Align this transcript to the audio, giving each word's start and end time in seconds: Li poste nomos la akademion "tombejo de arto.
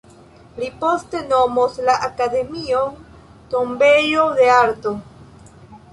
Li 0.61 0.69
poste 0.83 1.19
nomos 1.33 1.75
la 1.89 1.97
akademion 2.09 2.95
"tombejo 3.53 4.27
de 4.41 4.49
arto. 4.59 4.99